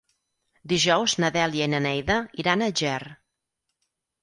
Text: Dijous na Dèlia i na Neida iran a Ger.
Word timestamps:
Dijous 0.71 1.15
na 1.25 1.29
Dèlia 1.35 1.69
i 1.69 1.71
na 1.75 1.83
Neida 1.87 2.17
iran 2.45 2.65
a 2.65 2.73
Ger. 2.83 2.99